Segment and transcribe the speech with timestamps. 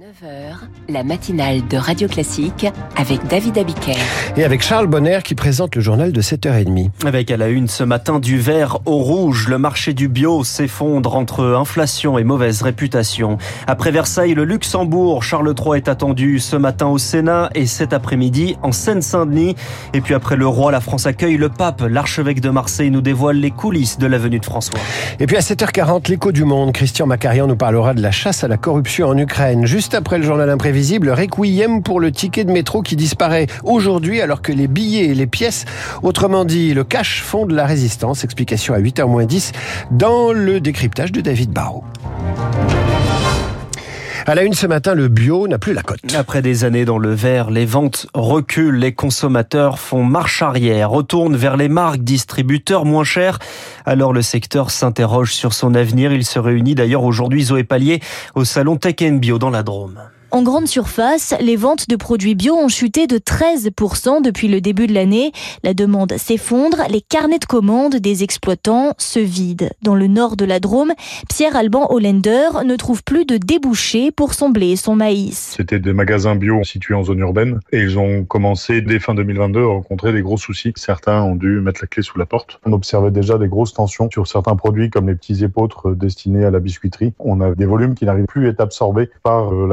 [0.00, 0.54] 9h,
[0.88, 3.98] la matinale de Radio Classique avec David Abiker.
[4.38, 6.88] Et avec Charles Bonner qui présente le journal de 7h30.
[7.04, 11.14] Avec à la une ce matin du vert au rouge, le marché du bio s'effondre
[11.14, 13.36] entre inflation et mauvaise réputation.
[13.66, 18.56] Après Versailles, le Luxembourg, Charles III est attendu ce matin au Sénat et cet après-midi
[18.62, 19.56] en Seine-Saint-Denis.
[19.92, 21.82] Et puis après le roi, la France accueille le pape.
[21.82, 24.80] L'archevêque de Marseille nous dévoile les coulisses de la venue de François.
[25.20, 28.48] Et puis à 7h40, l'écho du monde, Christian Macarian nous parlera de la chasse à
[28.48, 29.66] la corruption en Ukraine.
[29.66, 34.40] Juste après le journal imprévisible, requiem pour le ticket de métro qui disparaît aujourd'hui alors
[34.40, 35.64] que les billets et les pièces,
[36.02, 38.24] autrement dit le cash, font de la résistance.
[38.24, 39.52] Explication à 8h 10
[39.90, 41.84] dans le décryptage de David Barrault.
[44.24, 45.98] À la une ce matin, le bio n'a plus la cote.
[46.14, 51.34] Après des années dans le vert, les ventes reculent, les consommateurs font marche arrière, retournent
[51.34, 53.40] vers les marques distributeurs moins chers.
[53.84, 56.12] Alors le secteur s'interroge sur son avenir.
[56.12, 58.00] Il se réunit d'ailleurs aujourd'hui Zoé Pallier
[58.36, 59.98] au salon Tech Bio dans la Drôme.
[60.34, 64.86] En grande surface, les ventes de produits bio ont chuté de 13% depuis le début
[64.86, 65.30] de l'année.
[65.62, 69.68] La demande s'effondre, les carnets de commandes des exploitants se vident.
[69.82, 70.92] Dans le nord de la Drôme,
[71.28, 75.52] Pierre-Alban Hollander ne trouve plus de débouchés pour son blé et son maïs.
[75.58, 79.60] C'était des magasins bio situés en zone urbaine et ils ont commencé dès fin 2022
[79.60, 80.72] à rencontrer des gros soucis.
[80.76, 82.58] Certains ont dû mettre la clé sous la porte.
[82.64, 86.50] On observait déjà des grosses tensions sur certains produits comme les petits épôtres destinés à
[86.50, 87.12] la biscuiterie.
[87.18, 89.66] On a des volumes qui n'arrivent plus à être absorbés par euh,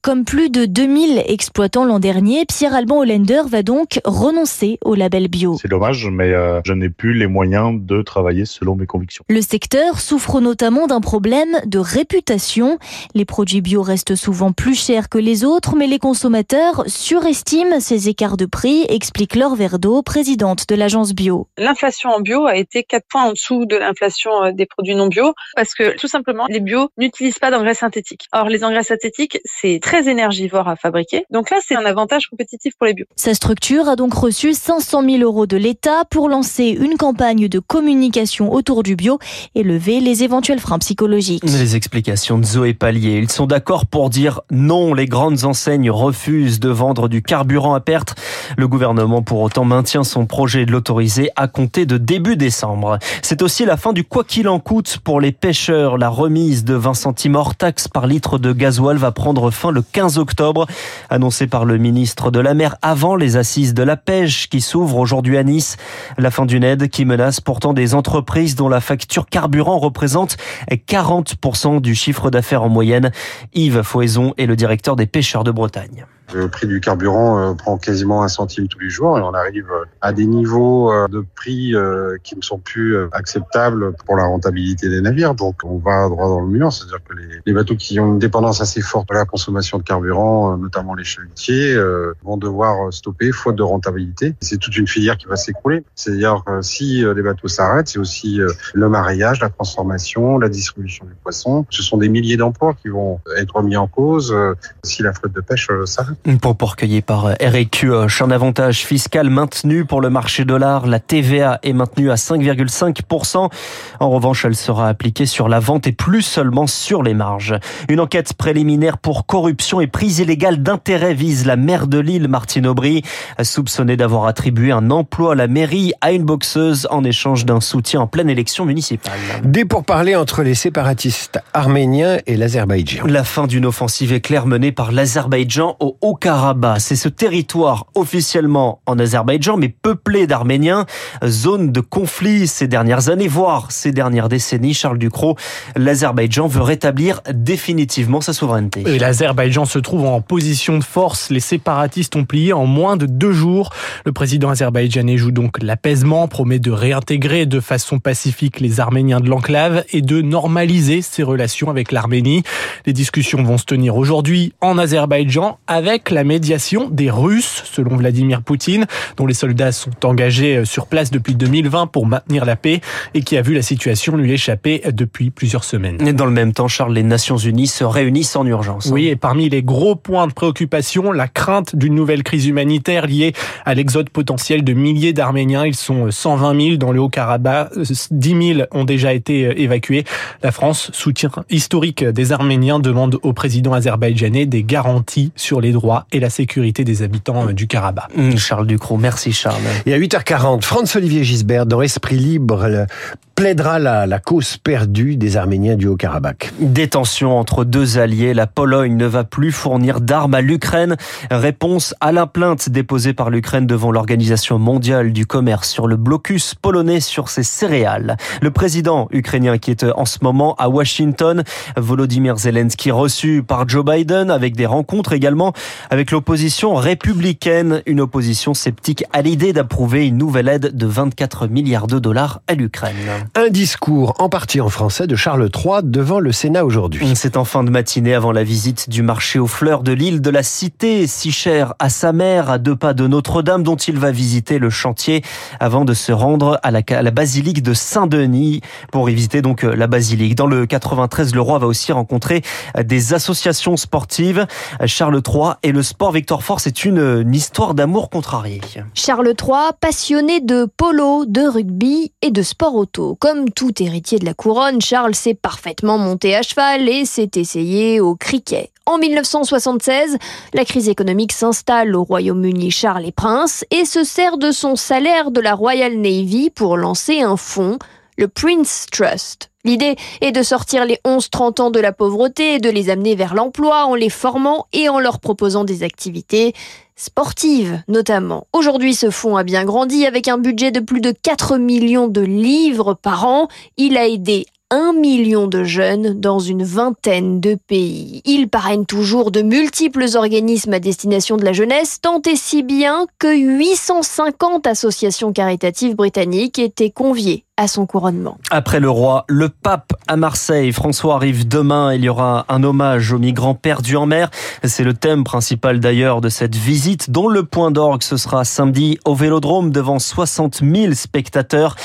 [0.00, 5.56] comme plus de 2000 exploitants l'an dernier, Pierre-Alban Hollander va donc renoncer au label bio.
[5.60, 9.24] C'est dommage, mais euh, je n'ai plus les moyens de travailler selon mes convictions.
[9.28, 12.78] Le secteur souffre notamment d'un problème de réputation.
[13.14, 18.08] Les produits bio restent souvent plus chers que les autres, mais les consommateurs surestiment ces
[18.08, 21.48] écarts de prix, explique Laure Verdeau, présidente de l'agence bio.
[21.58, 25.08] L'inflation en bio a été 4 points en dessous de l'inflation euh, des produits non
[25.08, 28.26] bio, parce que tout simplement, les bio n'utilisent pas d'engrais synthétiques.
[28.32, 31.24] Or, les engrais synthétiques, c'est très énergivore à fabriquer.
[31.30, 33.06] Donc là, c'est un avantage compétitif pour les bio.
[33.16, 37.58] Sa structure a donc reçu 500 000 euros de l'État pour lancer une campagne de
[37.58, 39.18] communication autour du bio
[39.54, 41.42] et lever les éventuels freins psychologiques.
[41.44, 43.18] Les explications de Zoé Pallier.
[43.18, 44.94] Ils sont d'accord pour dire non.
[44.94, 48.14] Les grandes enseignes refusent de vendre du carburant à perte.
[48.56, 52.98] Le gouvernement, pour autant, maintient son projet de l'autoriser à compter de début décembre.
[53.22, 55.98] C'est aussi la fin du quoi qu'il en coûte pour les pêcheurs.
[55.98, 59.82] La remise de 20 centimes hors taxe par litre de gasoil va prendre fin le
[59.82, 60.66] 15 octobre,
[61.10, 64.98] annoncé par le ministre de la Mer avant les assises de la pêche qui s'ouvrent
[64.98, 65.76] aujourd'hui à Nice.
[66.18, 70.36] La fin d'une aide qui menace pourtant des entreprises dont la facture carburant représente
[70.70, 73.10] 40% du chiffre d'affaires en moyenne.
[73.54, 76.06] Yves Foison est le directeur des pêcheurs de Bretagne.
[76.34, 79.70] Le prix du carburant euh, prend quasiment un centime tous les jours et on arrive
[79.70, 81.74] euh, à des niveaux euh, de prix
[82.22, 85.34] qui ne sont plus acceptables pour la rentabilité des navires.
[85.34, 87.14] Donc on va droit dans le mur, c'est-à-dire que
[87.46, 91.04] les, bateaux qui ont une dépendance assez forte de la consommation de carburant, notamment les
[91.04, 91.76] chalutiers,
[92.22, 94.34] vont devoir stopper faute de rentabilité.
[94.40, 95.84] C'est toute une filière qui va s'écrouler.
[95.94, 98.40] C'est-à-dire si les bateaux s'arrêtent, c'est aussi
[98.74, 101.66] le mariage, la transformation, la distribution du poisson.
[101.70, 104.34] Ce sont des milliers d'emplois qui vont être mis en cause
[104.82, 106.21] si la flotte de pêche s'arrête.
[106.40, 107.34] Propos recueilli par euh.
[107.42, 110.86] Euh, un avantage fiscal maintenu pour le marché dollar.
[110.86, 113.50] La TVA est maintenue à 5,5%.
[113.98, 117.56] En revanche, elle sera appliquée sur la vente et plus seulement sur les marges.
[117.88, 122.68] Une enquête préliminaire pour corruption et prise illégale d'intérêt vise la maire de Lille, Martine
[122.68, 123.02] Aubry,
[123.42, 128.02] soupçonnée d'avoir attribué un emploi à la mairie à une boxeuse en échange d'un soutien
[128.02, 129.18] en pleine élection municipale.
[129.42, 133.06] Des pourparlers entre les séparatistes arméniens et l'Azerbaïdjan.
[133.06, 136.78] La fin d'une offensive éclair menée par l'Azerbaïdjan au Haut-Karabakh.
[136.80, 140.84] C'est ce territoire officiellement en Azerbaïdjan, mais peuplé d'Arméniens,
[141.24, 144.74] zone de conflit ces dernières années, voire ces dernières décennies.
[144.74, 145.36] Charles Ducrot,
[145.74, 148.82] l'Azerbaïdjan veut rétablir définitivement sa souveraineté.
[148.86, 151.30] Et l'Azerbaïdjan se trouve en position de force.
[151.30, 153.70] Les séparatistes ont plié en moins de deux jours.
[154.04, 159.30] Le président azerbaïdjanais joue donc l'apaisement, promet de réintégrer de façon pacifique les Arméniens de
[159.30, 162.42] l'enclave et de normaliser ses relations avec l'Arménie.
[162.84, 168.42] Les discussions vont se tenir aujourd'hui en Azerbaïdjan avec la médiation des Russes, selon Vladimir
[168.42, 168.86] Poutine,
[169.16, 172.80] dont les soldats sont engagés euh, sur place depuis 2020 pour maintenir la paix
[173.14, 176.06] et qui a vu la situation lui échapper depuis plusieurs semaines.
[176.06, 178.86] Et dans le même temps, Charles, les Nations Unies se réunissent en urgence.
[178.92, 183.32] Oui, et parmi les gros points de préoccupation, la crainte d'une nouvelle crise humanitaire liée
[183.64, 185.66] à l'exode potentiel de milliers d'Arméniens.
[185.66, 187.70] Ils sont 120 000 dans le Haut-Karabakh,
[188.10, 190.04] 10 000 ont déjà été euh, évacués.
[190.42, 195.81] La France, soutien historique des Arméniens, demande au président azerbaïdjanais des garanties sur les droits
[196.12, 198.16] et la sécurité des habitants euh, du Karabakh.
[198.16, 199.62] Mmh, Charles Ducrot, merci Charles.
[199.86, 202.86] Et à 8h40, Franz-Olivier Gisbert dans Esprit Libre,
[203.34, 206.52] plaidera la, cause perdue des Arméniens du Haut-Karabakh.
[206.60, 208.34] Des tensions entre deux alliés.
[208.34, 210.96] La Pologne ne va plus fournir d'armes à l'Ukraine.
[211.30, 216.54] Réponse à la plainte déposée par l'Ukraine devant l'Organisation mondiale du commerce sur le blocus
[216.54, 218.16] polonais sur ses céréales.
[218.40, 221.42] Le président ukrainien qui est en ce moment à Washington,
[221.76, 225.52] Volodymyr Zelensky reçu par Joe Biden avec des rencontres également
[225.90, 231.86] avec l'opposition républicaine, une opposition sceptique à l'idée d'approuver une nouvelle aide de 24 milliards
[231.86, 233.21] de dollars à l'Ukraine.
[233.34, 237.12] Un discours en partie en français de Charles III devant le Sénat aujourd'hui.
[237.14, 240.30] C'est en fin de matinée avant la visite du marché aux fleurs de l'île de
[240.30, 244.10] la Cité, si cher à sa mère, à deux pas de Notre-Dame, dont il va
[244.10, 245.22] visiter le chantier
[245.60, 248.60] avant de se rendre à la, à la basilique de Saint-Denis
[248.90, 250.34] pour y visiter donc la basilique.
[250.34, 252.42] Dans le 93, le roi va aussi rencontrer
[252.82, 254.46] des associations sportives.
[254.86, 258.60] Charles III et le sport Victor Fort, c'est une, une histoire d'amour contrarié.
[258.94, 263.11] Charles III, passionné de polo, de rugby et de sport auto.
[263.18, 268.00] Comme tout héritier de la couronne, Charles s'est parfaitement monté à cheval et s'est essayé
[268.00, 268.70] au cricket.
[268.86, 270.18] En 1976,
[270.54, 272.70] la crise économique s'installe au Royaume-Uni.
[272.70, 277.20] Charles est prince et se sert de son salaire de la Royal Navy pour lancer
[277.20, 277.78] un fonds,
[278.16, 279.50] le Prince Trust.
[279.64, 283.34] L'idée est de sortir les 11-30 ans de la pauvreté et de les amener vers
[283.34, 286.52] l'emploi en les formant et en leur proposant des activités
[287.02, 288.46] sportives notamment.
[288.52, 292.20] Aujourd'hui, ce fonds a bien grandi avec un budget de plus de 4 millions de
[292.20, 293.48] livres par an.
[293.76, 298.22] Il a aidé un million de jeunes dans une vingtaine de pays.
[298.24, 303.04] Il parraine toujours de multiples organismes à destination de la jeunesse, tant et si bien
[303.18, 308.38] que 850 associations caritatives britanniques étaient conviées à son couronnement.
[308.50, 310.72] Après le roi, le pape à Marseille.
[310.72, 311.92] François arrive demain.
[311.92, 314.30] Il y aura un hommage aux migrants perdus en mer.
[314.64, 318.98] C'est le thème principal d'ailleurs de cette visite, dont le point d'orgue ce sera samedi
[319.04, 321.76] au Vélodrome devant 60 000 spectateurs.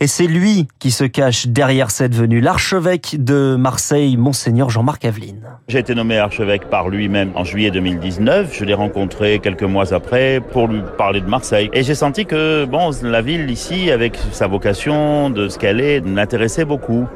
[0.00, 5.40] Et c'est lui qui se cache derrière cette venue, l'archevêque de Marseille, Monseigneur Jean-Marc Aveline.
[5.68, 8.54] J'ai été nommé archevêque par lui-même en juillet 2019.
[8.54, 11.70] Je l'ai rencontré quelques mois après pour lui parler de Marseille.
[11.72, 16.00] Et j'ai senti que, bon, la ville ici, avec sa vocation, de ce qu'elle est,
[16.00, 17.06] m'intéressait beaucoup.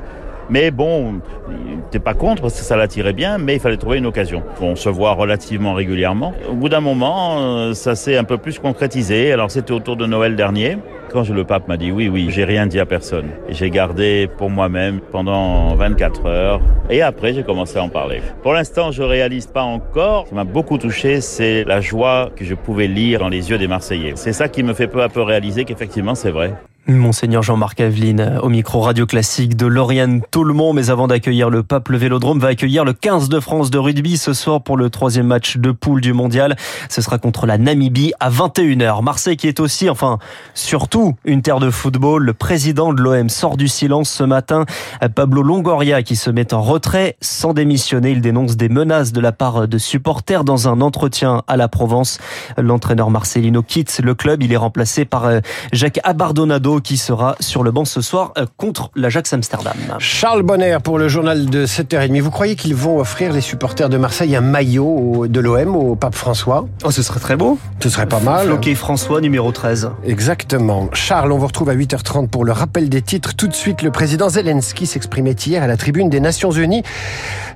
[0.50, 1.20] Mais bon,
[1.90, 4.42] t'es pas contre parce que ça l'attirait bien, mais il fallait trouver une occasion.
[4.60, 6.32] On se voit relativement régulièrement.
[6.50, 9.32] Au bout d'un moment, ça s'est un peu plus concrétisé.
[9.32, 10.78] Alors c'était autour de Noël dernier.
[11.10, 13.28] Quand le pape m'a dit oui, oui, j'ai rien dit à personne.
[13.48, 16.60] J'ai gardé pour moi-même pendant 24 heures.
[16.90, 18.20] Et après, j'ai commencé à en parler.
[18.42, 20.24] Pour l'instant, je réalise pas encore.
[20.24, 23.58] Ce qui m'a beaucoup touché, c'est la joie que je pouvais lire dans les yeux
[23.58, 24.12] des Marseillais.
[24.16, 26.52] C'est ça qui me fait peu à peu réaliser qu'effectivement, c'est vrai.
[26.96, 30.72] Monseigneur Jean-Marc Aveline au micro radio classique de Lauriane Toulmont.
[30.72, 34.16] Mais avant d'accueillir le pape, le Vélodrome va accueillir le 15 de France de rugby
[34.16, 36.56] ce soir pour le troisième match de poule du mondial.
[36.88, 39.02] Ce sera contre la Namibie à 21h.
[39.02, 40.18] Marseille qui est aussi, enfin,
[40.54, 42.24] surtout une terre de football.
[42.24, 44.64] Le président de l'OM sort du silence ce matin.
[45.14, 48.12] Pablo Longoria qui se met en retrait sans démissionner.
[48.12, 52.18] Il dénonce des menaces de la part de supporters dans un entretien à la Provence.
[52.56, 54.42] L'entraîneur Marcelino quitte le club.
[54.42, 55.40] Il est remplacé par euh,
[55.72, 59.76] Jacques Abardonado qui sera sur le banc ce soir contre l'Ajax Amsterdam.
[59.98, 62.20] Charles Bonner pour le journal de 7h30.
[62.20, 66.14] Vous croyez qu'ils vont offrir les supporters de Marseille un maillot de l'OM au pape
[66.14, 66.66] François?
[66.84, 67.58] Oh, ce serait très beau.
[67.80, 68.52] Ce serait pas mal.
[68.52, 69.90] Ok, François, numéro 13.
[70.04, 70.88] Exactement.
[70.92, 73.34] Charles, on vous retrouve à 8h30 pour le rappel des titres.
[73.34, 76.82] Tout de suite, le président Zelensky s'exprimait hier à la tribune des Nations Unies.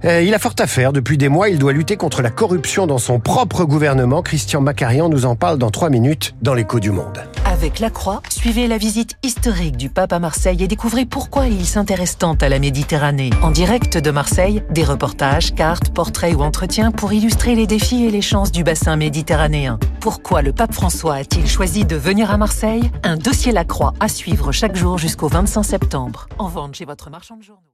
[0.04, 0.92] il a fort à faire.
[0.92, 4.22] Depuis des mois, il doit lutter contre la corruption dans son propre gouvernement.
[4.22, 7.22] Christian Macarian nous en parle dans 3 minutes dans l'écho du monde.
[7.52, 11.66] Avec la Croix, suivez la visite historique du pape à Marseille et découvrez pourquoi il
[11.66, 13.28] s'intéresse tant à la Méditerranée.
[13.42, 18.10] En direct de Marseille, des reportages, cartes, portraits ou entretiens pour illustrer les défis et
[18.10, 19.78] les chances du bassin méditerranéen.
[20.00, 22.90] Pourquoi le pape François a-t-il choisi de venir à Marseille?
[23.02, 26.28] Un dossier La Croix à suivre chaque jour jusqu'au 25 septembre.
[26.38, 27.68] En vente chez votre marchand de journaux.